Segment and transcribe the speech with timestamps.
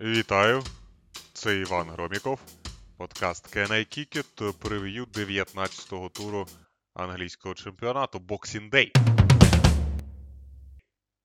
[0.00, 0.62] Вітаю!
[1.32, 2.40] Це Іван Громіков.
[2.96, 6.46] Подкаст Can I Kick It, прев'ю 19-го туру
[6.94, 8.90] англійського чемпіонату Boxing Day.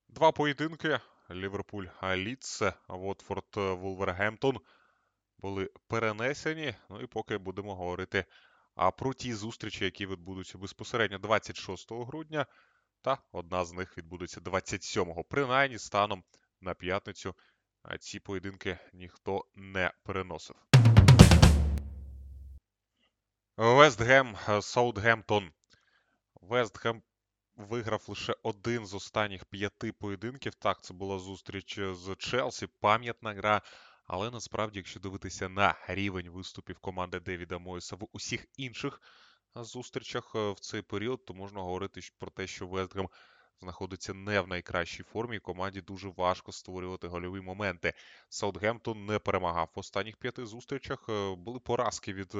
[0.10, 1.00] Два поєдинки.
[1.32, 4.58] Ліверпуль Ліц, Вотфорд Вулвергемптон
[5.38, 6.76] були перенесені.
[6.90, 8.26] Ну і поки будемо говорити
[8.98, 12.46] про ті зустрічі, які відбудуться безпосередньо 26 грудня,
[13.02, 15.24] та одна з них відбудеться 27-го.
[15.24, 16.24] Принаймні, станом
[16.62, 17.36] на п'ятницю
[17.84, 20.56] а ці поєдинки ніхто не переносив.
[23.58, 25.52] Вестгем Саутгемптон.
[26.42, 27.02] Вестгем
[27.56, 30.56] виграв лише один з останніх п'яти поєдинків.
[30.56, 33.62] Так, це була зустріч з Челсі, пам'ятна гра.
[34.06, 39.02] Але насправді, якщо дивитися на рівень виступів команди Девіда Мойса в усіх інших
[39.56, 43.10] зустрічах в цей період, то можна говорити про те, що Вестгем
[43.62, 47.94] знаходиться не в найкращій формі, і команді дуже важко створювати гольові моменти.
[48.30, 51.10] Саутгемптон не перемагав в останніх п'яти зустрічах.
[51.38, 52.36] Були поразки від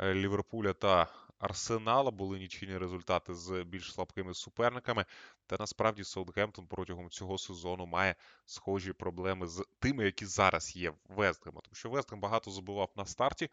[0.00, 1.06] Ліверпуля та
[1.38, 5.04] Арсенала, були нічийні результати з більш слабкими суперниками.
[5.46, 8.14] Та насправді Саутгемптон протягом цього сезону має
[8.46, 11.60] схожі проблеми з тими, які зараз є в Вестгема.
[11.60, 13.50] Тому що Вестгем багато забував на старті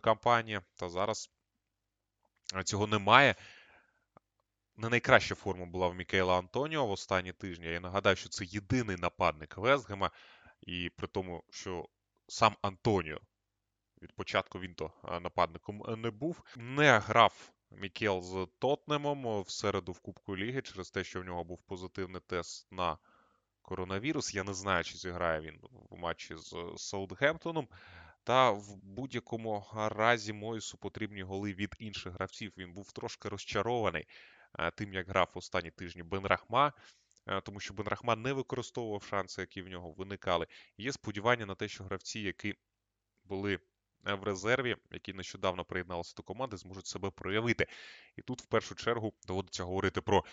[0.00, 1.30] кампанії, та зараз
[2.64, 3.34] цього немає.
[4.80, 7.66] Не найкраща форма була в Мікейла Антоніо в останні тижні.
[7.66, 10.10] Я нагадаю, що це єдиний нападник Вестгема,
[10.60, 11.88] і при тому, що
[12.28, 13.20] сам Антоніо
[14.02, 14.92] від початку він то
[15.22, 16.42] нападником не був.
[16.56, 21.44] Не грав Мікел з Тотнемом в середу в Кубку Ліги через те, що в нього
[21.44, 22.98] був позитивний тест на
[23.62, 24.34] коронавірус.
[24.34, 27.68] Я не знаю, чи зіграє він в матчі з Саутгемптоном.
[28.24, 32.52] Та в будь-якому разі Мойсу потрібні голи від інших гравців.
[32.56, 34.06] Він був трошки розчарований
[34.74, 36.72] тим, як грав останні тижні Бенрахма,
[37.42, 40.46] тому що Бенрахма не використовував шанси, які в нього виникали.
[40.78, 42.54] Є сподівання на те, що гравці, які
[43.24, 43.60] були
[44.04, 47.66] в резерві, які нещодавно приєдналися до команди, зможуть себе проявити.
[48.16, 50.24] І тут в першу чергу доводиться говорити про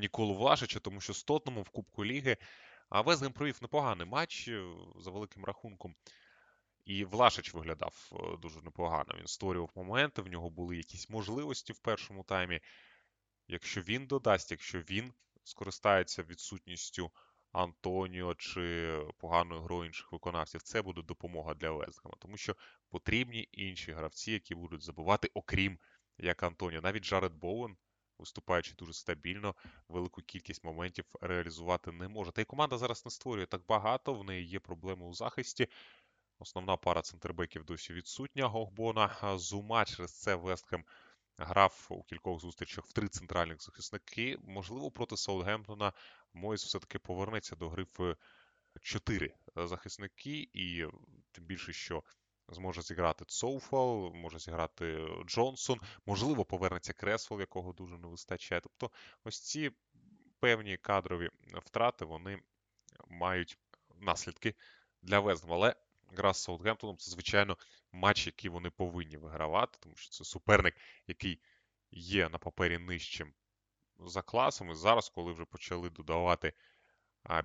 [0.00, 2.36] Ніколу Влашича, тому що з Тотному в Кубку Ліги
[3.00, 4.64] Везгем провів непоганий матч е,
[4.96, 5.94] за великим рахунком.
[6.84, 9.14] І Влашич виглядав е, дуже непогано.
[9.18, 12.60] Він створював моменти, в нього були якісь можливості в першому таймі.
[13.52, 15.12] Якщо він додасть, якщо він
[15.44, 17.10] скористається відсутністю
[17.50, 22.56] Антоніо чи поганою грою інших виконавців, це буде допомога для Вестгема, тому що
[22.90, 25.78] потрібні інші гравці, які будуть забувати, окрім
[26.18, 26.80] як Антоніо.
[26.80, 27.76] Навіть Джаред Боуен,
[28.18, 29.54] виступаючи дуже стабільно,
[29.88, 32.32] велику кількість моментів реалізувати не може.
[32.32, 35.68] Та й команда зараз не створює так багато, в неї є проблеми у захисті.
[36.38, 38.46] Основна пара центрбеків досі відсутня.
[38.46, 40.84] Гогбона Зума через це Вестхем
[41.38, 44.38] грав у кількох зустрічах в три центральних захисники.
[44.42, 45.92] Можливо, проти Саутгемптона
[46.32, 48.16] Мойс все-таки повернеться до гри в
[48.80, 50.86] чотири захисники, і
[51.32, 52.02] тим більше, що
[52.48, 58.60] зможе зіграти Цоуфал, може зіграти Джонсон, можливо, повернеться Кресвол, якого дуже не вистачає.
[58.60, 58.90] Тобто,
[59.24, 59.70] ось ці
[60.40, 62.42] певні кадрові втрати вони
[63.08, 63.58] мають
[63.96, 64.54] наслідки
[65.02, 65.54] для Вестгема.
[65.56, 65.74] Але
[66.16, 67.56] гра з Саутгемптоном це, звичайно,
[67.92, 70.74] матч, який вони повинні вигравати, тому що це суперник,
[71.06, 71.40] який
[71.90, 73.34] є на папері нижчим
[74.00, 74.70] за класом.
[74.70, 76.52] І зараз, коли вже почали додавати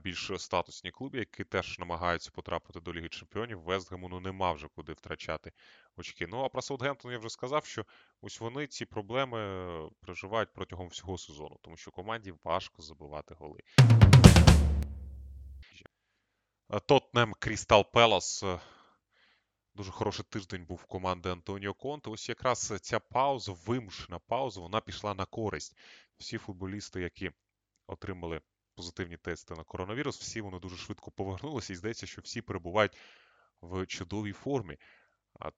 [0.03, 4.93] більш статусні клуби, які теж намагаються потрапити до Ліги Чемпіонів, Вестгему ну нема вже куди
[4.93, 5.51] втрачати
[5.97, 6.27] очки.
[6.27, 7.85] Ну а про Саутгемптон я вже сказав, що
[8.21, 9.39] ось вони ці проблеми
[9.99, 13.59] переживають протягом всього сезону, тому що команді важко забивати голи.
[16.85, 18.43] Тотнем Крістал Пелос.
[19.77, 22.09] Дуже хороший тиждень був команди Антоніо Конте.
[22.09, 25.77] Ось якраз ця пауза, вимушена пауза, вона пішла на користь.
[26.17, 27.31] Всі футболісти, які
[27.87, 28.41] отримали
[28.75, 32.97] позитивні тести на коронавірус, всі вони дуже швидко повернулися, і здається, що всі перебувають
[33.61, 34.77] в чудовій формі.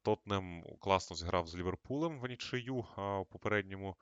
[0.02, 2.86] Тотнем класно зіграв з Ліверпулем в нічию
[3.22, 3.96] у попередньому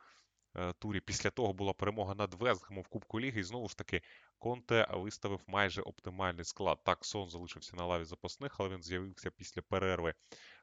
[0.79, 0.99] турі.
[0.99, 3.39] Після того була перемога над Вестгемом в Кубку Ліги.
[3.39, 4.01] І знову ж таки,
[4.37, 6.83] Конте виставив майже оптимальний склад.
[6.83, 10.13] Так, сон залишився на лаві запасних, але він з'явився після перерви.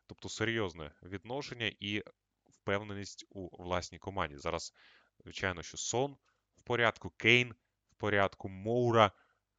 [0.07, 2.03] Тобто серйозне відношення і
[2.51, 4.37] впевненість у власній команді.
[4.37, 4.75] Зараз,
[5.19, 6.17] звичайно, що сон
[6.57, 7.55] в порядку, Кейн
[7.91, 9.13] в порядку, Моура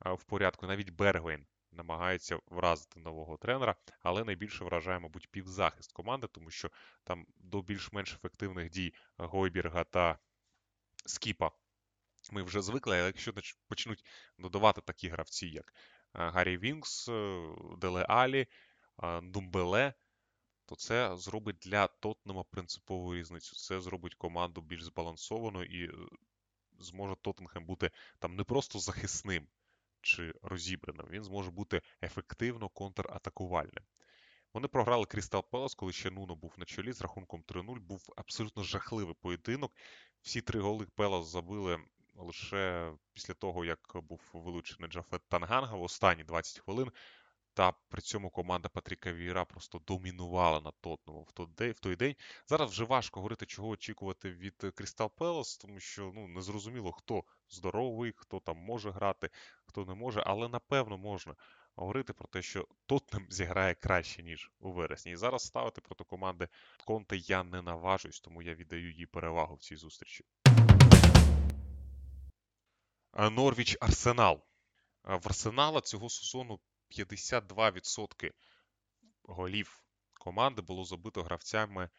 [0.06, 1.46] в порядку, навіть Бергвейн.
[1.72, 6.70] Намагається вразити нового тренера, але найбільше вражає, мабуть, півзахист команди, тому що
[7.04, 10.20] там до більш-менш ефективних дій Гойбірга та
[11.06, 11.52] Скіпа
[12.32, 13.34] ми вже звикли, але якщо
[13.68, 14.06] почнуть
[14.38, 15.74] додавати такі гравці, як
[16.14, 17.48] Гаррі Вінкс, е,
[17.78, 18.48] Деле Алі,
[19.24, 19.94] Думбеле,
[20.66, 23.56] то це зробить для Тотнема принципову різницю.
[23.56, 26.08] Це зробить команду більш збалансованою і е,
[26.80, 29.48] зможе Тоттенхем бути там не просто захисним
[30.02, 31.08] чи розібраним.
[31.10, 33.84] Він зможе бути ефективно контратакувальним.
[34.54, 37.80] Вони програли Крістал Пелас, коли ще Нуно був на чолі з рахунком 3-0.
[37.80, 39.72] Був абсолютно жахливий поєдинок.
[40.26, 41.80] Всі три голи Пелас забили
[42.16, 46.92] лише після того, як був вилучений Джафет Танганга в останні 20 хвилин.
[47.54, 51.72] Та при цьому команда Патріка Вієйра просто домінувала над Тотнемом в той день.
[51.72, 52.16] В той день.
[52.48, 57.24] Зараз вже важко говорити, чого очікувати від Крістал Пелос, тому що ну не зрозуміло, хто
[57.50, 59.30] здоровий, хто там може грати,
[59.66, 61.36] хто не може, але напевно можна
[61.76, 65.12] говорити про те, що Тотнем зіграє краще, ніж у вересні.
[65.12, 66.48] І зараз ставити проти команди
[66.86, 70.26] Конте я не наважуюсь, тому я віддаю їй перевагу в цій зустрічі.
[73.14, 74.42] Норвіч Арсенал.
[75.04, 78.32] В Арсенала цього сезону 52%
[79.24, 79.84] голів
[80.14, 81.90] команди було забито гравцями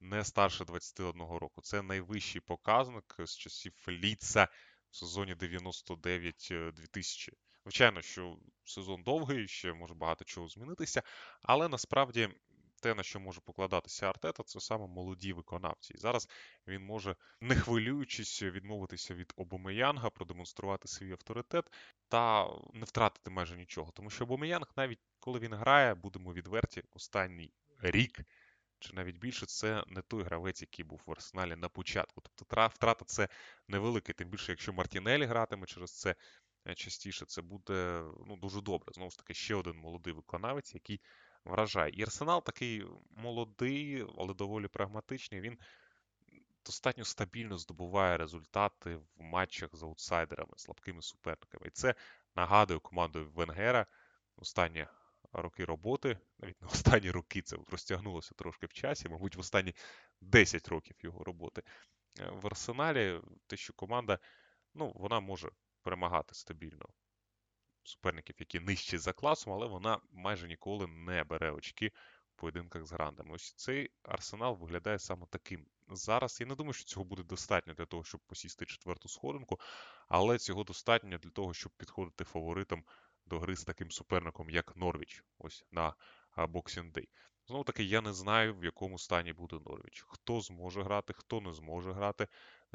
[0.00, 1.62] не старше 21 року.
[1.62, 4.48] Це найвищий показник з часів Ліца
[4.90, 7.32] в сезоні 99-2000.
[7.66, 11.02] Звичайно, що сезон довгий, ще може багато чого змінитися,
[11.42, 12.28] але насправді
[12.82, 15.94] те, на що може покладатися Артета, це саме молоді виконавці.
[15.94, 16.28] І зараз
[16.66, 21.64] він може, не хвилюючись, відмовитися від Обомеянга, продемонструвати свій авторитет
[22.08, 23.92] та не втратити майже нічого.
[23.92, 28.20] Тому що Обомеянг, навіть коли він грає, будемо відверті, останній рік.
[28.78, 32.20] Чи навіть більше це не той гравець, який був в арсеналі на початку.
[32.20, 33.28] Тобто втрата це
[33.68, 36.14] невелика, тим більше, якщо Мартінелі гратиме через це
[36.74, 38.92] частіше, це буде ну, дуже добре.
[38.92, 41.00] Знову ж таки, ще один молодий виконавець, який
[41.44, 41.92] вражає.
[41.94, 45.40] І Арсенал такий молодий, але доволі прагматичний.
[45.40, 45.58] Він
[46.66, 51.66] достатньо стабільно здобуває результати в матчах з аутсайдерами, слабкими суперниками.
[51.66, 51.94] І це
[52.36, 53.86] нагадує командою Венгера
[54.36, 54.86] останні
[55.32, 59.74] роки роботи, навіть не останні роки це розтягнулося трошки в часі, мабуть, в останні
[60.20, 61.62] 10 років його роботи.
[62.20, 64.18] Е, в Арсеналі те, що команда
[64.74, 65.50] ну, вона може
[65.86, 66.86] перемагати стабільно
[67.82, 71.92] суперників, які нижчі за класом, але вона майже ніколи не бере очки
[72.30, 73.34] в поєдинках з грандами.
[73.34, 75.66] Ось цей арсенал виглядає саме таким.
[75.88, 79.60] Зараз я не думаю, що цього буде достатньо для того, щоб посісти четверту сходинку,
[80.08, 82.84] але цього достатньо для того, щоб підходити фаворитам
[83.26, 85.94] до гри з таким суперником, як Норвіч, ось на
[86.36, 87.08] Boxing Day.
[87.46, 90.04] Знову таки, я не знаю, в якому стані буде Норвіч.
[90.08, 92.28] Хто зможе грати, хто не зможе грати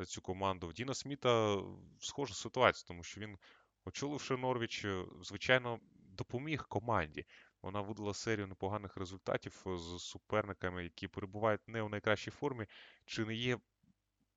[0.05, 0.67] цю команду.
[0.67, 1.61] В Діна Сміта
[1.99, 3.37] схожа ситуація, тому що він
[3.85, 7.25] Очоливши Норвіч, е, звичайно, допоміг команді.
[7.61, 12.65] Вона видала серію непоганих результатів е, з суперниками, які перебувають не у найкращій формі,
[13.05, 13.59] чи не є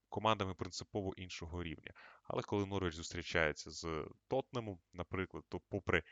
[0.08, 1.92] командами принципово іншого рівня.
[2.24, 6.02] Але коли Норвіч зустрічається з Тотнемом, наприклад, то, попри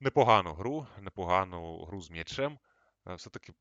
[0.00, 2.58] непогану гру, непогану гру з м'ячем,
[3.06, 3.52] е, все-таки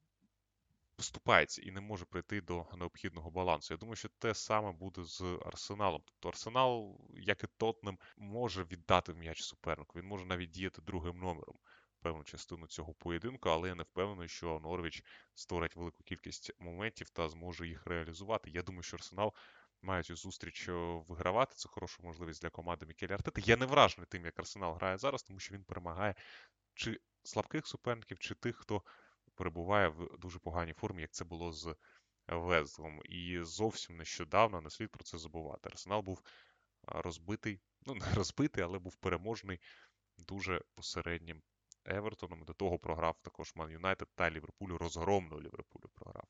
[1.01, 3.73] поступається і не може прийти до необхідного балансу.
[3.73, 6.01] Я думаю, що те саме буде з Арсеналом.
[6.05, 9.99] Тобто Арсенал, як і Тотнем, може віддати м'яч супернику.
[9.99, 11.55] Він може навіть діяти другим номером
[12.01, 15.03] певну частину цього поєдинку, але я не впевнений, що Норвіч
[15.33, 18.49] створить велику кількість моментів та зможе їх реалізувати.
[18.49, 19.33] Я думаю, що Арсенал.
[19.83, 20.71] Має зустріч е,
[21.07, 21.55] вигравати.
[21.55, 23.41] Це хороша можливість для команди Мікеля Артети.
[23.45, 26.15] Я не вражений тим, як Арсенал грає зараз, тому що він перемагає
[26.73, 28.83] чи слабких суперників, чи тих, хто
[29.35, 31.75] перебуває в дуже поганій формі, як це було з
[32.27, 33.01] Везлом.
[33.05, 35.69] І зовсім нещодавно не слід про це забувати.
[35.69, 36.21] Арсенал був
[36.83, 39.59] розбитий, ну не розбитий, але був переможний
[40.17, 41.41] дуже посереднім
[41.85, 42.43] Евертоном.
[42.43, 44.77] До того програв також Ман Юнайтед та Ліверпулю.
[44.77, 46.25] Розгромно Ліверпулю програв.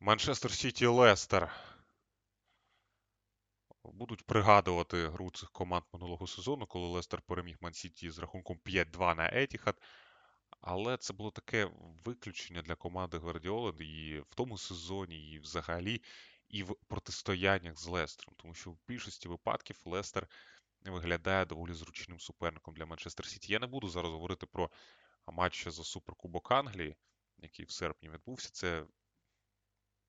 [0.00, 1.52] Манчестер Сіті Лестер.
[3.84, 9.30] Будуть пригадувати гру цих команд минулого сезону, коли Лестер переміг Ман-Сіті з рахунком 5-2 на
[9.32, 9.82] Етіхад.
[10.60, 11.70] Але це було таке
[12.04, 16.02] виключення для команди Гвардіоли і в тому сезоні, і взагалі,
[16.48, 18.34] і в протистояннях з Лестером.
[18.38, 20.28] Тому що в більшості випадків Лестер
[20.84, 23.52] виглядає доволі зручним суперником для Манчестер Сіті.
[23.52, 24.70] Я не буду зараз говорити про
[25.26, 26.96] матч за Суперкубок Англії,
[27.38, 28.50] який в серпні відбувся.
[28.52, 28.84] Це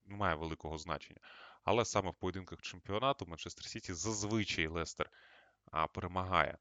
[0.05, 1.19] не має великого значення.
[1.63, 5.11] Але саме в поєдинках чемпіонату Манчестер Сіті зазвичай Лестер
[5.93, 6.57] перемагає.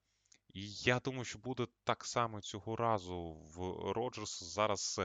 [0.48, 4.42] І я думаю, що буде так само цього разу в Роджерс.
[4.42, 5.00] Зараз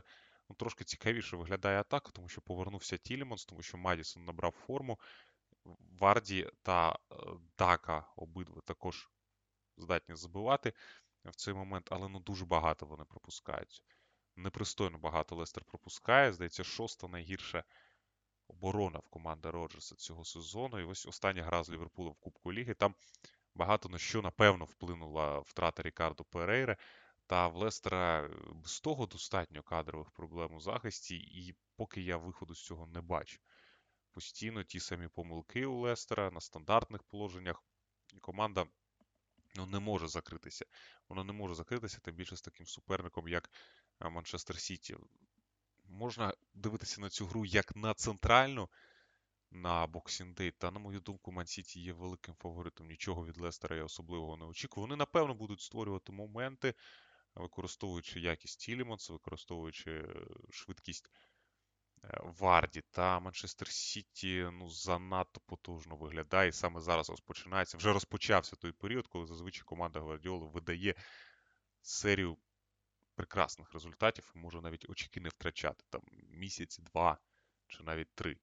[0.50, 5.00] ну, трошки цікавіше виглядає атака, тому що повернувся Тілеманс, тому що Мадісон набрав форму.
[6.00, 7.16] Варді та е,
[7.58, 9.10] Дака обидва також
[9.78, 10.74] здатні забивати
[11.26, 13.84] в цей момент, але ну дуже багато вони пропускають.
[14.36, 16.34] Непристойно багато Лестер пропускає.
[16.34, 17.64] Здається, шоста найгірша
[18.48, 20.80] оборона в команди Роджерса цього сезону.
[20.80, 22.74] І ось остання гра з Ліверпулем в Кубку Ліги.
[22.74, 22.96] Там
[23.56, 26.78] багато на що, напевно, вплинула втрата Рікардо Перейре.
[27.28, 28.30] Та в Лестера
[28.66, 33.40] з того достатньо кадрових проблем у захисті, і поки я виходу з цього не бачу.
[34.12, 37.64] Постійно ті самі помилки у Лестера на стандартних положеннях.
[38.22, 38.66] команда
[39.56, 40.66] ну, не може закритися.
[41.10, 43.50] Вона не може закритися, тим більше з таким суперником, як
[44.00, 44.98] Манчестер Сіті.
[45.90, 48.70] Можна дивитися на цю гру як на центральну
[49.52, 52.88] на Boxing Day, та, на мою думку, Ман Сіті є великим фаворитом.
[52.88, 54.82] Нічого від Лестера я особливого не очікую.
[54.82, 56.74] Вони, напевно, будуть створювати моменти,
[57.36, 61.10] використовуючи якість Тілімонса, використовуючи е, швидкість
[62.04, 62.82] е, Варді.
[62.92, 66.50] Та Манчестер Сіті ну, занадто потужно виглядає.
[66.50, 67.78] І саме зараз розпочинається.
[67.78, 70.96] Вже розпочався той період, коли зазвичай команда Гвардіоли видає
[71.82, 72.38] серію
[73.16, 77.18] прекрасних результатів і може навіть очки не втрачати там місяць, два
[77.68, 78.38] чи навіть три.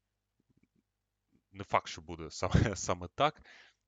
[1.52, 3.42] Не факт, що буде саме саме так,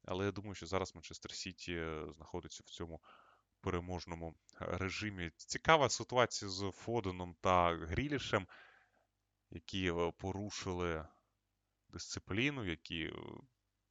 [0.05, 3.01] але я думаю, що зараз Манчестер Сіті е, знаходиться в цьому
[3.61, 5.31] переможному режимі.
[5.37, 8.47] Цікава ситуація з Фоденом та Грілішем,
[9.51, 11.07] які е, порушили
[11.89, 13.13] дисципліну, які е,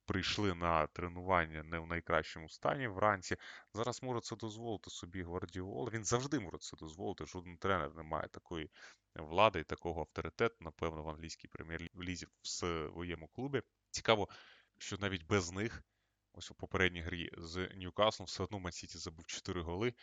[0.05, 3.37] прийшли на тренування не в найкращому стані вранці.
[3.73, 5.91] Зараз може це дозволити собі Гвардіола.
[5.93, 7.25] Він завжди може це дозволити.
[7.25, 8.69] Жоден тренер не має такої
[9.15, 13.61] влади і такого авторитету, напевно, в англійській прем'єр-лізі в своєму клубі.
[13.91, 14.29] Цікаво,
[14.77, 15.83] що навіть без них,
[16.33, 19.93] ось у попередній грі з Ньюкаслом, все одно Ман-Сіті забув 4 голи.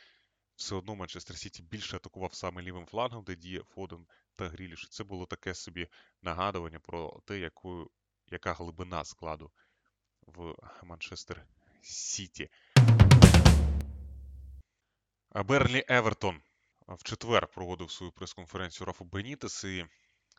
[0.56, 4.88] Все одно Манчестер Сіті більше атакував саме лівим флангом, де діє Фоден та Гріліш.
[4.90, 5.88] Це було таке собі
[6.22, 7.90] нагадування про те, яку,
[8.26, 9.52] яка глибина складу
[10.36, 11.46] в Манчестер
[11.82, 12.50] Сіті.
[15.34, 16.40] Бернлі Евертон
[16.88, 19.86] в четвер проводив свою прес-конференцію Рафа Бенітес, і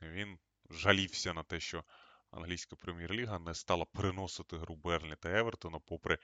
[0.02, 1.84] він жалівся на те, що
[2.32, 6.18] англійська прем'єр-ліга не стала переносити гру Бернлі та Евертона, попри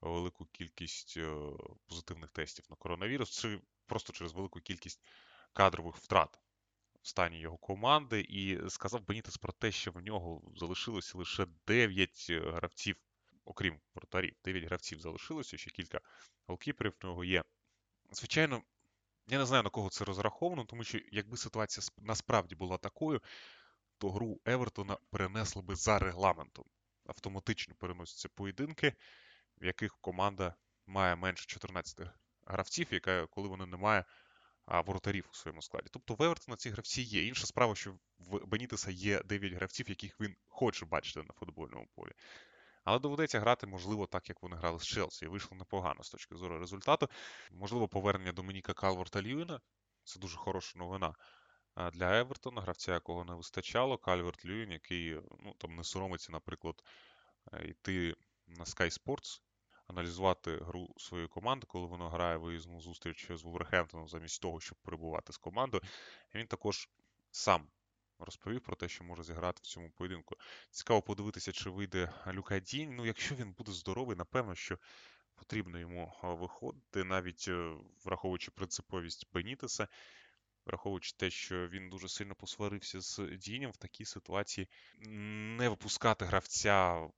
[0.00, 1.36] велику кількість е,
[1.86, 5.00] позитивних тестів на коронавірус, чи просто через велику кількість
[5.52, 6.40] кадрових втрат
[7.02, 8.20] в стані його команди.
[8.20, 12.96] І сказав Бенітес про те, що в нього залишилося лише 9 е, гравців,
[13.44, 14.34] окрім вратарів.
[14.44, 16.00] 9 гравців залишилося, ще кілька
[16.46, 17.44] голкіперів в нього є.
[18.12, 18.62] Звичайно,
[19.26, 23.22] я не знаю на кого це розраховано, тому що якби ситуація насправді була такою,
[23.98, 26.64] то гру Евертона перенесли би за регламентом.
[27.06, 28.94] Автоматично переносяться поєдинки,
[29.60, 30.54] в яких команда
[30.86, 32.00] має менше 14
[32.46, 34.04] гравців, яка, коли вона не має
[34.66, 35.88] воротарів у своєму складі.
[35.90, 37.26] Тобто в Евертона ці гравці є.
[37.26, 42.12] Інша справа, що в Бенітеса є 9 гравців, яких він хоче бачити на футбольному полі.
[42.84, 45.24] Але доведеться грати, можливо, так, як вони грали з Челсі.
[45.24, 47.08] І вийшло непогано з точки зору результату.
[47.50, 49.60] Можливо, повернення Домініка Калворта Льюіна.
[50.04, 51.14] Це дуже хороша новина
[51.92, 53.98] для Евертона, гравця, якого не вистачало.
[53.98, 56.82] Кальверт Льюін, який ну, там не соромиться, наприклад,
[57.52, 58.14] е, йти
[58.46, 59.40] на Sky Sports,
[59.86, 65.32] аналізувати гру своєї команди, коли вона грає виїзну зустріч з Вулверхемптоном, замість того, щоб перебувати
[65.32, 65.82] з командою.
[66.34, 66.88] І він також
[67.30, 67.68] сам
[68.18, 70.36] розповів про те, що може зіграти в цьому поєдинку.
[70.70, 72.96] Цікаво подивитися, чи вийде Люка Дінь.
[72.96, 74.78] Ну, якщо він буде здоровий, напевно, що
[75.34, 79.88] потрібно йому виходити, навіть е, враховуючи принциповість Бенітеса,
[80.66, 84.68] враховуючи те, що він дуже сильно посварився з Дінем в такій ситуації,
[85.58, 87.08] не випускати гравця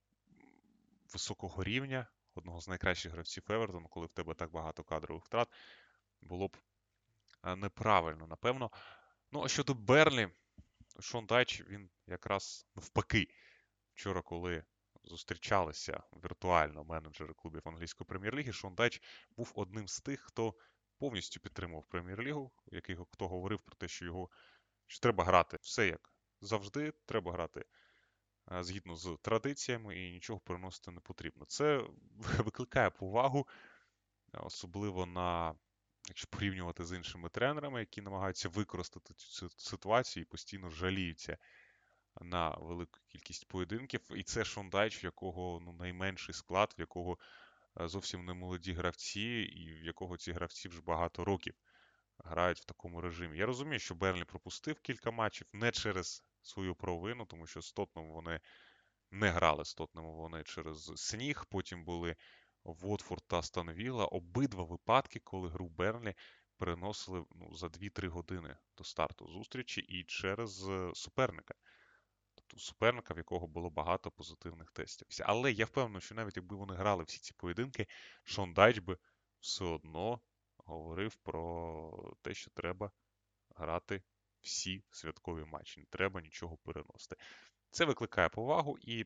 [1.13, 5.47] високого рівня, одного з найкращих гравців Евертону, коли в тебе так багато кадрових втрат,
[6.21, 6.57] було б
[7.43, 8.71] е, неправильно, напевно.
[9.31, 10.29] Ну, а щодо Берлі,
[10.99, 13.27] Шон Дайч, він якраз навпаки.
[13.93, 14.63] Вчора, коли
[15.03, 19.01] зустрічалися віртуально менеджери клубів англійської прем'єр-ліги, Шон Дайч
[19.37, 20.55] був одним з тих, хто
[20.97, 24.29] повністю підтримував прем'єр-лігу, який хто говорив про те, що його
[24.87, 26.09] що треба грати все як
[26.41, 27.65] завжди, треба грати
[28.59, 31.45] згідно з традиціями і нічого переносити не потрібно.
[31.45, 31.83] Це
[32.37, 33.47] викликає повагу,
[34.33, 35.55] особливо на
[36.07, 41.37] якщо порівнювати з іншими тренерами, які намагаються використати цю ситуацію і постійно жаліються
[42.21, 44.01] на велику кількість поєдинків.
[44.15, 47.17] І це Шондайч, в якого ну, найменший склад, в якого
[47.81, 49.21] е, зовсім не молоді гравці,
[49.55, 51.53] і в якого ці гравці вже багато років
[52.17, 53.37] грають в такому режимі.
[53.37, 58.09] Я розумію, що Берлі пропустив кілька матчів не через свою провину, тому що з Тотном
[58.09, 58.39] вони
[59.11, 62.15] не грали з Тотнем вони через сніг, потім були
[62.73, 64.05] Вотфорд та Станвіла.
[64.05, 66.13] Обидва випадки, коли гру Бернлі
[66.57, 71.53] переносили ну, за 2-3 години до старту зустрічі і через е, суперника.
[72.35, 75.07] Тобто суперника, в якого було багато позитивних тестів.
[75.21, 77.87] Але я впевнений, що навіть якби вони грали всі ці поєдинки,
[78.23, 78.97] Шон Дайч би
[79.39, 80.21] все одно
[80.57, 82.91] говорив про те, що треба
[83.55, 84.03] грати
[84.41, 85.79] всі святкові матчі.
[85.79, 87.15] Не треба нічого переносити.
[87.71, 89.05] Це викликає повагу, і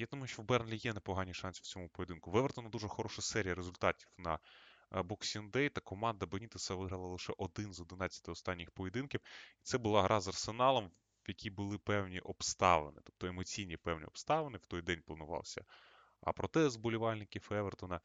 [0.00, 2.30] я думаю, що в Бернлі є непогані шанси в цьому поєдинку.
[2.30, 4.38] В Евертона дуже хороша серія результатів на
[4.90, 9.20] Boxing Day, та команда Бенітеса виграла лише один з 11 останніх поєдинків.
[9.60, 10.86] І це була гра з Арсеналом,
[11.24, 14.58] в якій були певні обставини, тобто емоційні певні обставини.
[14.58, 15.64] В той день планувався
[16.20, 18.00] А проте зболівальників Евертона,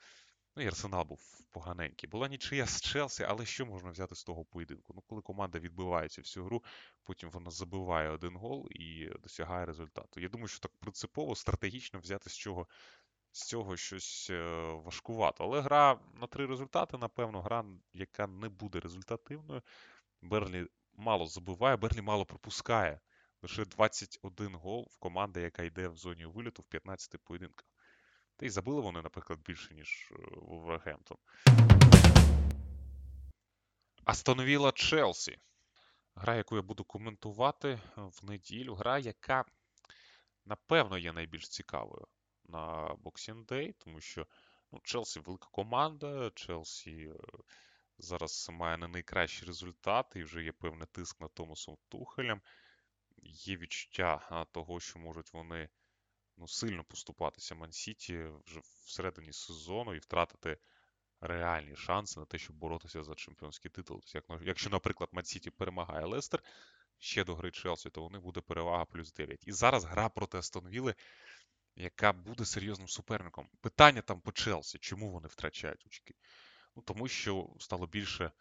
[0.56, 2.10] ну і Арсенал був поганенький.
[2.10, 4.94] Була нічия з Челсі, але що можна взяти з того поєдинку?
[4.96, 6.64] Ну, коли команда відбивається всю гру,
[7.04, 10.20] потім вона забиває один гол і досягає результату.
[10.20, 12.68] Я думаю, що так принципово, стратегічно взяти з чого.
[13.32, 14.44] З цього щось е,
[14.86, 15.44] важкувато.
[15.44, 19.62] Але гра на три результати, напевно, гра, яка не буде результативною.
[20.22, 23.00] Берлі мало забиває, Берлі мало пропускає.
[23.42, 27.66] Лише 21 гол в команди, яка йде в зоні виліту в 15 поєдинках.
[28.38, 31.18] Та й забили вони, наприклад, більше, ніж е, Вулвергемптон.
[34.06, 35.38] Астон Челсі.
[36.16, 38.76] Гра, яку я буду коментувати в неділю.
[38.76, 39.46] Гра, яка,
[40.46, 42.08] напевно, є найбільш цікавою
[42.46, 44.28] на Boxing Day, тому що
[44.72, 47.16] ну, Челсі велика команда, Челсі е,
[47.98, 52.42] зараз має не найкращі результати і вже є певний тиск на Томасом Тухелем.
[53.24, 55.70] Є відчуття того, що можуть вони
[56.38, 60.58] ну, сильно поступатися Мансіті вже всередині сезону і втратити
[61.22, 64.04] реальні шанси на те, щоб боротися за чемпіонський титул.
[64.14, 66.44] Тобто, якщо, наприклад, Мансіті перемагає Лестер
[66.98, 69.48] ще до гри Челсі, то у них буде перевага плюс 9.
[69.48, 70.96] І зараз гра проти Астонвіли,
[71.76, 73.50] яка буде серйозним суперником.
[73.62, 76.16] Питання там по Челсі, чому вони втрачають очки?
[76.76, 78.32] Ну, Тому що стало більше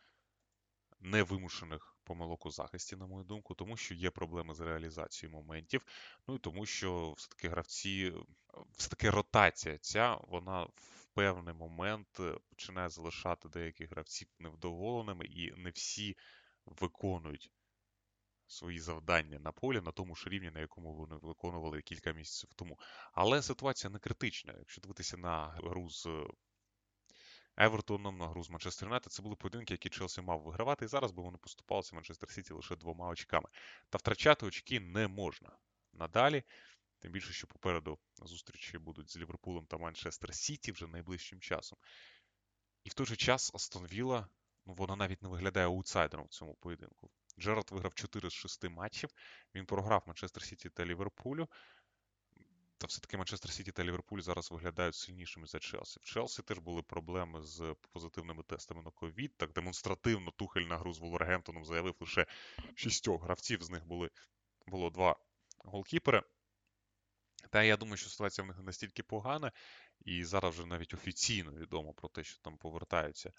[1.00, 5.84] невимушених помилок у захисті, на мою думку, тому що є проблеми з реалізацією моментів.
[6.28, 8.12] Ну і тому, що все-таки гравці,
[8.76, 15.70] все-таки ротація ця, вона в певний момент е, починає залишати деяких гравців невдоволеними, і не
[15.70, 16.16] всі
[16.66, 17.50] виконують.
[18.46, 22.78] Свої завдання на полі на тому ж рівні, на якому вони виконували кілька місяців тому.
[23.12, 24.54] Але ситуація не критична.
[24.58, 26.06] Якщо дивитися на гру з
[27.56, 29.12] Евертоном на гру з Манчестер Юнайтед.
[29.12, 30.84] Це були поєдинки, які Челсі мав вигравати.
[30.84, 33.48] І зараз би вони поступалися Манчестер Сіті лише двома очками.
[33.90, 35.56] Та втрачати очки не можна
[35.92, 36.42] надалі.
[36.98, 41.78] Тим більше, що попереду зустрічі будуть з Ліверпулем та Манчестер Сіті вже найближчим часом.
[42.84, 44.28] І в той же час Астон Вілла,
[44.66, 47.10] ну вона навіть не виглядає аутсайдером в цьому поєдинку.
[47.38, 49.10] Джерард виграв 4 з 6 матчів.
[49.54, 51.48] Він програв Манчестер Сіті та Ліверпулю.
[52.78, 56.00] Та все-таки Манчестер Сіті та Ліверпуль зараз виглядають сильнішими за Челсі.
[56.02, 59.36] В Челсі теж були проблеми з позитивними тестами на ковід.
[59.36, 62.26] Так демонстративно Тухель на гру з Вулвергемптоном заявив лише
[62.74, 63.62] шістьох гравців.
[63.62, 64.10] З них були,
[64.66, 65.16] було два
[65.58, 66.22] голкіпери.
[67.50, 69.52] Та я думаю, що ситуація в них настільки погана,
[70.04, 73.32] і зараз вже навіть офіційно відомо про те, що там повертаються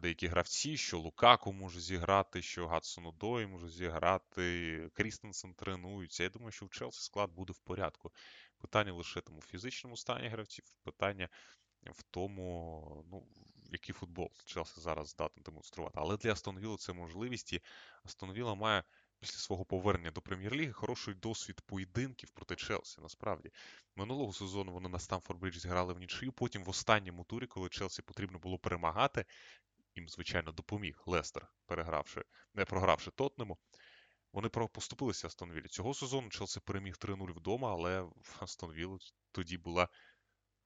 [0.00, 6.22] деякі гравці, що Лукаку може зіграти, що Гадсону Дой може зіграти, Крістенсен тренується.
[6.22, 8.12] Я думаю, що в Челсі склад буде в порядку.
[8.58, 11.28] Питання лише там у фізичному стані гравців, питання
[11.82, 13.26] в тому, ну,
[13.72, 15.98] який футбол Челсі зараз здатний демонструвати.
[16.00, 17.62] Але для Астон Вілла це можливість, і
[18.04, 18.84] Астон Вілла має
[19.20, 23.00] після свого повернення до прем'єр-ліги хороший досвід поєдинків проти Челсі.
[23.00, 23.50] Насправді
[23.96, 26.32] минулого сезону вони на Стамфорд Бридж зіграли в нічию.
[26.32, 29.24] Потім в останньому турі, коли Челсі потрібно було перемагати,
[29.98, 33.58] їм, звичайно, допоміг Лестер, перегравши, не програвши Тотнему.
[34.32, 35.68] Вони поступилися Астон Віллі.
[35.68, 38.08] Цього сезону Челсі переміг 3-0 вдома, але
[38.40, 38.98] Астон Вілла
[39.32, 39.88] тоді була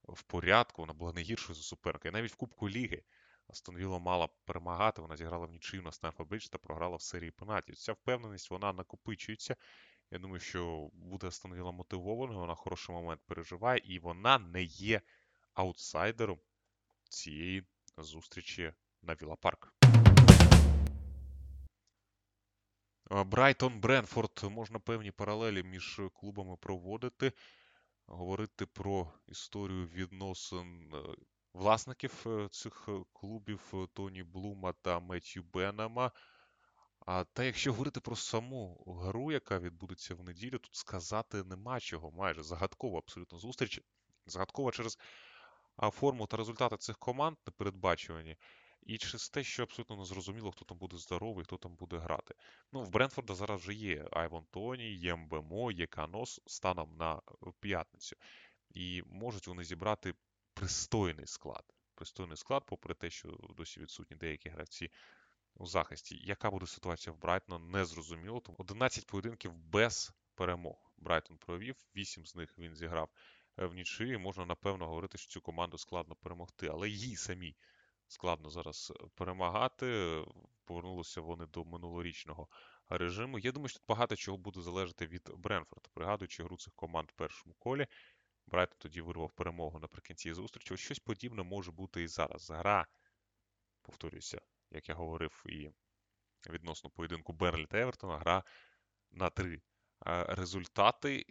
[0.03, 2.09] в порядку, вона була не гіршою за суперника.
[2.09, 3.03] І навіть в Кубку Ліги
[3.49, 7.77] Астон Вілла мала перемагати, вона зіграла внічию на Стенфорд Бридж та програла в серії пенальтів.
[7.77, 9.57] Ця впевненість вона накопичується.
[10.11, 15.01] Я думаю, що буде Астон Вілла мотивованою, вона хороший момент переживає, і вона не є
[15.55, 16.41] аутсайдером
[17.09, 17.67] цієї
[17.99, 19.73] зустрічі на Віла Парк.
[23.11, 27.33] Брайтон Бренфорд можна певні паралелі між клубами проводити,
[28.07, 30.99] говорити про історію відносин е,
[31.53, 36.11] власників е, цих е, клубів Тоні Блума та Меттью Бенема.
[37.07, 42.11] А та якщо говорити про саму гру, яка відбудеться в неділю, тут сказати нема чого.
[42.11, 43.81] Майже загадкова абсолютно зустріч.
[44.27, 44.99] Загадкова через
[45.93, 48.37] форму та результати цих команд непередбачувані.
[48.83, 52.35] І через те, що абсолютно не зрозуміло, хто там буде здоровий, хто там буде грати.
[52.73, 57.21] Ну, в Бренфорда зараз вже є Айвон Тоні, є МБМО, є Канос станом на е,
[57.61, 58.17] п'ятницю.
[58.71, 60.15] І можуть вони зібрати
[60.55, 61.65] пристойний склад.
[61.95, 64.91] Пристойний склад, попри те, що досі відсутні деякі гравці
[65.55, 66.21] у захисті.
[66.25, 68.41] Яка буде ситуація в Брайтона, не зрозуміло.
[68.41, 70.93] Тому 11 поєдинків без перемог.
[70.97, 73.09] Брайтон провів, 8 з них він зіграв
[73.59, 74.19] е, в нічиї.
[74.19, 77.57] Можна напевно говорити, що цю команду складно перемогти, але їй самі
[78.13, 80.19] складно зараз е, перемагати.
[80.65, 82.49] Повернулися вони до минулорічного
[82.89, 83.39] режиму.
[83.39, 87.15] Я думаю, що тут багато чого буде залежати від Бренфорда, пригадуючи гру цих команд в
[87.15, 87.87] першому колі.
[88.47, 90.75] Брайтон тоді вирвав перемогу наприкінці зустрічі.
[90.75, 92.51] Ось щось подібне може бути і зараз.
[92.51, 92.87] Гра,
[93.83, 95.71] повторюся, як я говорив, і
[96.51, 98.45] відносно поєдинку Берлі та Евертона, гра
[99.11, 99.63] на три
[100.29, 101.25] результати.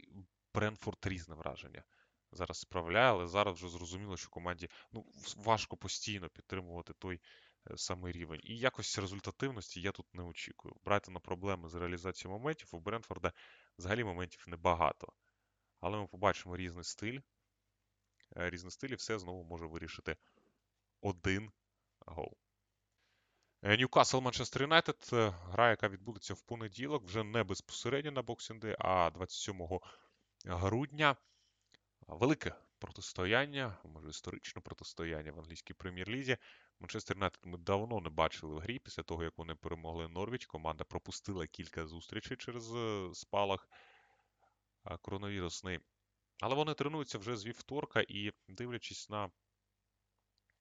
[0.54, 1.84] Бренфорд різне враження
[2.32, 5.06] зараз справляє, але зараз вже зрозуміло, що команді ну,
[5.38, 7.22] важко постійно підтримувати той
[7.72, 8.40] е, самий рівень.
[8.44, 10.76] І якось результативності я тут не очікую.
[10.86, 13.34] Брати на проблеми з реалізацією моментів у Брентфорда
[13.78, 15.14] взагалі моментів небагато.
[15.80, 17.20] Але ми побачимо різний стиль.
[18.38, 20.18] Е, різний стиль і все знову може вирішити
[21.02, 21.52] один
[22.06, 22.38] гол.
[23.64, 29.80] Ньюкасл Манчестер Юнайтед гра, яка відбудеться в понеділок, вже не безпосередньо на боксінди, а 27
[30.46, 31.16] грудня.
[32.12, 36.38] Велике протистояння, може історичне протистояння в англійській прем'єр-лізі.
[36.80, 40.46] Манчестер Юнайтед ми давно не бачили в грі після того, як вони перемогли Норвіч.
[40.46, 43.70] Команда пропустила кілька зустрічей через е, спалах
[45.02, 45.80] коронавірусний.
[46.42, 49.32] Але вони тренуються вже з вівторка і, дивлячись на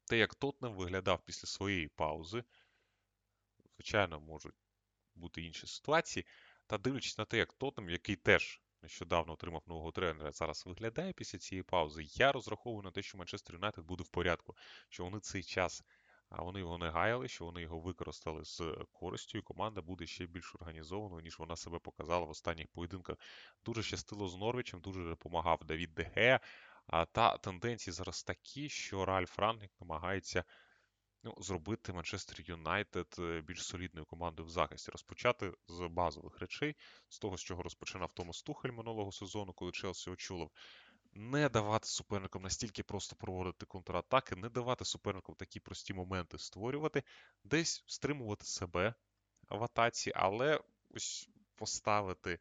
[0.05, 2.45] те, як Тотнем виглядав після своєї паузи,
[3.75, 4.55] звичайно, можуть
[5.15, 6.27] бути інші ситуації.
[6.67, 11.39] Та дивлячись на те, як Тотнем, який теж нещодавно отримав нового тренера, зараз виглядає після
[11.39, 14.57] цієї паузи, я розраховую на те, що Манчестер Юнайтед буде в порядку,
[14.89, 15.83] що вони цей час.
[16.31, 18.63] А вони його не гаяли, що вони його використали з
[18.93, 23.17] користю, і команда буде ще більш організованою, ніж вона себе показала в останніх поєдинках.
[23.65, 26.41] Дуже щастило з Норвічем, дуже допомагав Давід Дегея.
[26.87, 30.45] А та тенденції зараз такі, що Ральф Рангнік намагається
[31.23, 36.77] ну, зробити Манчестер Юнайтед е, більш солідною командою в захисті, розпочати з базових речей,
[37.09, 40.51] з того, з чого розпочинав Томас Тухель минулого сезону, коли Челсі очолив.
[41.13, 47.03] Не давати суперникам настільки просто проводити контратаки, не давати суперникам такі прості моменти створювати,
[47.45, 48.95] десь стримувати себе
[49.49, 52.39] в атаці, але ось поставити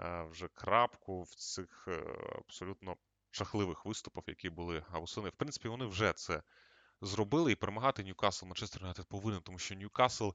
[0.00, 2.04] е, вже крапку в цих е,
[2.38, 2.96] абсолютно
[3.32, 5.28] жахливих виступах, які були восени.
[5.28, 6.42] В принципі, вони вже це
[7.00, 10.30] зробили і перемагати Ньюкасл Манчестер Юнайтед повинен, тому що Ньюкасл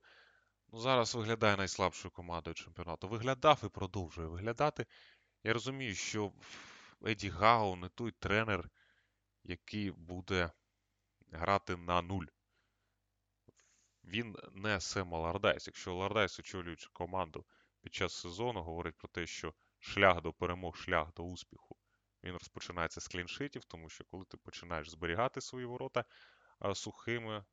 [0.72, 3.08] ну, зараз виглядає найслабшою командою чемпіонату.
[3.08, 4.86] Виглядав і продовжує виглядати.
[5.44, 6.32] Я розумію, що
[7.06, 8.70] Еді Гау не той тренер,
[9.44, 10.52] який буде
[11.32, 12.26] грати на нуль.
[14.04, 15.68] Він не Сем Аллардайс.
[15.68, 17.46] Якщо Аллардайс, очолюючи команду
[17.82, 21.76] під час сезону, говорить про те, що шлях до перемог, шлях до успіху,
[22.24, 26.06] він розпочинається з кліншитів, тому що коли ти починаєш зберігати свої ворота,
[26.74, 27.46] сухими,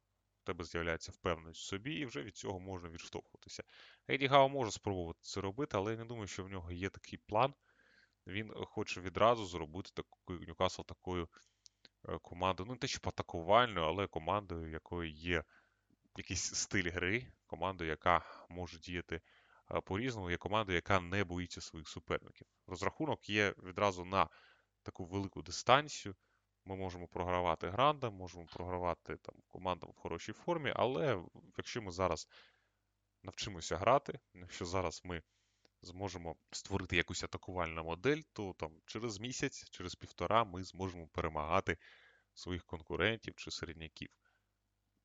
[0.43, 3.63] в тебе з'являється впевненість в собі, і вже від цього можна відштовхуватися.
[4.09, 7.19] Еді Гау може спробувати це робити, але я не думаю, що в нього є такий
[7.27, 7.55] план.
[8.27, 11.29] Він хоче відразу зробити таку Ньюкасл такою
[12.09, 15.45] е, командою, ну не те, що атакувальною, але командою, якої є
[16.17, 19.21] якийсь стиль гри, командою, яка може діяти
[19.71, 22.47] е, по-різному, є командою, яка не боїться своїх суперників.
[22.67, 24.29] Розрахунок є відразу на
[24.83, 26.15] таку велику дистанцію.
[26.65, 31.23] Ми можемо програвати грандам, можемо програвати там, командам в хорошій формі, але
[31.57, 32.29] якщо ми зараз
[33.23, 35.23] навчимося грати, якщо зараз ми
[35.83, 41.77] зможемо створити якусь атакувальну модель, то там через місяць, через півтора ми зможемо перемагати
[42.35, 44.11] своїх конкурентів чи середняків.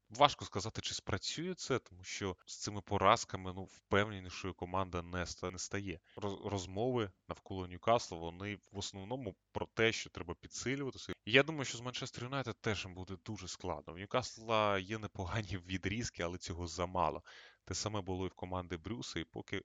[0.10, 5.26] Важко сказати, чи спрацює це, тому що з цими поразками ну, впевненішою команда не
[5.58, 6.00] стає.
[6.46, 11.14] Розмови навколо Ньюкасла вони в основному про те, що треба підсилюватися.
[11.26, 13.94] Я думаю, що з Манчестер Юнайтед теж буде дуже складно.
[13.94, 17.24] В Ньюкасла є непогані відрізки, але цього замало.
[17.66, 19.62] Те саме було і в команди Брюса, і поки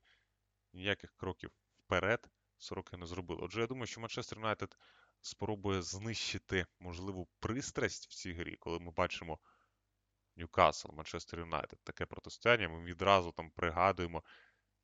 [0.73, 3.41] ніяких кроків вперед сороки не зробили.
[3.43, 4.77] Отже, я думаю, що Манчестер Юнайтед
[5.21, 9.39] спробує знищити можливу пристрасть в цій грі, коли ми бачимо.
[10.37, 11.79] Ньюкасл, Манчестер Юнайтед.
[11.85, 12.69] Таке протистояння.
[12.69, 14.23] Ми відразу там пригадуємо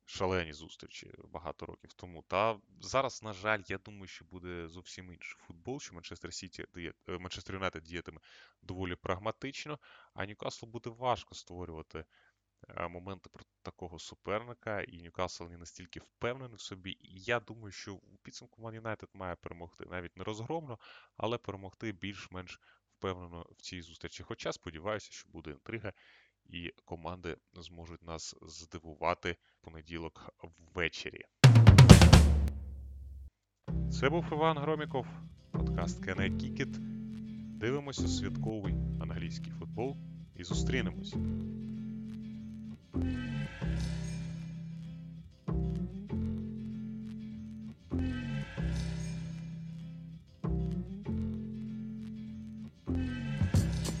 [0.05, 2.23] шалені зустрічі багато років тому.
[2.27, 6.93] Та зараз, на жаль, я думаю, що буде зовсім інший футбол, що Манчестер Сіті е,
[7.19, 8.21] Манчестер Юнайтед діятиме
[8.61, 9.79] доволі прагматично,
[10.13, 12.05] а Ньюкаслу буде важко створювати.
[12.67, 16.91] Е, моменти проти такого суперника, і Ньюкасл не настільки впевнений в собі.
[16.91, 20.79] І я думаю, що у підсумку Ман Юнайтед має перемогти навіть не розгромно,
[21.17, 22.61] але перемогти більш-менш
[22.99, 24.23] впевнено в цій зустрічі.
[24.23, 25.93] Хоча сподіваюся, що буде інтрига,
[26.45, 30.33] і команди зможуть нас здивувати в понеділок
[30.73, 31.21] ввечері.
[33.91, 35.07] Це був Іван Громіков,
[35.51, 36.69] подкаст Кене Кікет.
[37.59, 39.97] Дивимося святковий англійський футбол
[40.35, 41.15] і зустрінемось.